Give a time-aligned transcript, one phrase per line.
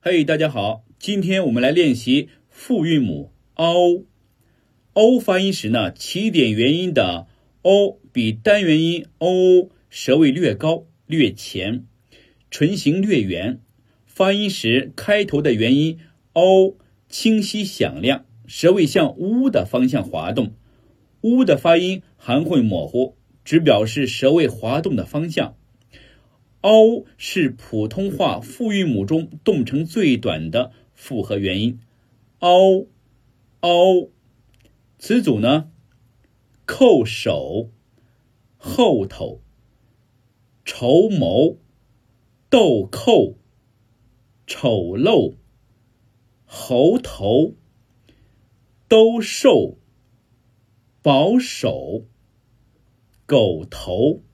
[0.00, 4.04] 嘿，大家好，今天我们来练习复韵母 o。
[4.92, 7.26] o 发音时呢，起点元音的
[7.62, 11.84] o 比单元音 o 舌位略高略前，
[12.48, 13.60] 唇形略圆。
[14.06, 15.98] 发音时开头的元音
[16.32, 16.76] o
[17.08, 20.52] 清晰响亮，舌位向 u 的方向滑动。
[21.22, 25.56] u 的发音含混模糊，只表示舌位滑动的方向。
[26.60, 31.80] O 是普通话复韵母中动程最短的复合元音。
[32.40, 32.86] o
[33.60, 34.10] o
[34.98, 35.70] 词组呢？
[36.66, 37.70] 叩首、
[38.58, 39.40] 后头、
[40.64, 41.56] 筹谋、
[42.50, 43.36] 豆蔻、
[44.46, 45.36] 丑陋、
[46.44, 47.54] 猴头、
[48.86, 49.78] 兜售、
[51.00, 52.04] 保守、
[53.24, 54.27] 狗头。